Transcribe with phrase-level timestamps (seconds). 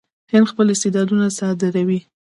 [0.31, 1.99] هند خپل استعدادونه صادروي.